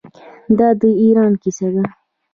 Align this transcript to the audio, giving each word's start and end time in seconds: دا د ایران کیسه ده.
دا 0.57 0.69
د 0.81 0.83
ایران 1.03 1.33
کیسه 1.41 1.67
ده. 1.73 1.83